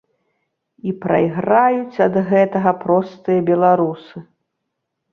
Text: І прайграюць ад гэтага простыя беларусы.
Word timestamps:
І 0.89 0.93
прайграюць 1.03 2.01
ад 2.07 2.19
гэтага 2.33 2.75
простыя 2.87 3.39
беларусы. 3.55 4.29